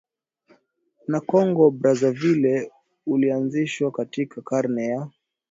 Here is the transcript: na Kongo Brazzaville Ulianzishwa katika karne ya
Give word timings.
na 1.07 1.19
Kongo 1.21 1.71
Brazzaville 1.71 2.71
Ulianzishwa 3.07 3.91
katika 3.91 4.41
karne 4.41 4.85
ya 4.87 5.07